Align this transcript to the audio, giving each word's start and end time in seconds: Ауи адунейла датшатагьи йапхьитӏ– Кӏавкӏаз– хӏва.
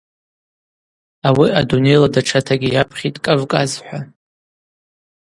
Ауи 1.27 1.47
адунейла 1.59 2.07
датшатагьи 2.13 2.73
йапхьитӏ– 2.75 3.21
Кӏавкӏаз– 3.23 3.71
хӏва. 3.85 3.99